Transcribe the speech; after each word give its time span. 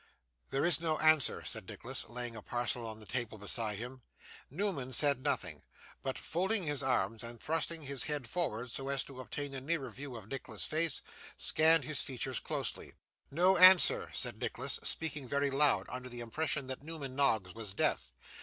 'There 0.49 0.65
is 0.65 0.81
no 0.81 0.97
answer,' 0.97 1.45
said 1.45 1.69
Nicholas, 1.69 2.05
laying 2.09 2.33
the 2.33 2.41
parcel 2.41 2.87
on 2.87 2.99
a 3.03 3.05
table 3.05 3.37
beside 3.37 3.77
him. 3.77 4.01
Newman 4.49 4.91
said 4.91 5.21
nothing, 5.21 5.61
but 6.01 6.17
folding 6.17 6.63
his 6.65 6.81
arms, 6.81 7.23
and 7.23 7.39
thrusting 7.39 7.83
his 7.83 8.05
head 8.05 8.27
forward 8.27 8.71
so 8.71 8.89
as 8.89 9.03
to 9.03 9.21
obtain 9.21 9.53
a 9.53 9.61
nearer 9.61 9.91
view 9.91 10.15
of 10.15 10.27
Nicholas's 10.27 10.65
face, 10.65 11.03
scanned 11.37 11.83
his 11.83 12.01
features 12.01 12.39
closely. 12.39 12.93
'No 13.29 13.57
answer,' 13.57 14.09
said 14.15 14.39
Nicholas, 14.39 14.79
speaking 14.81 15.27
very 15.27 15.51
loud, 15.51 15.85
under 15.87 16.09
the 16.09 16.21
impression 16.21 16.65
that 16.65 16.81
Newman 16.81 17.15
Noggs 17.15 17.53
was 17.53 17.71
deaf. 17.71 18.11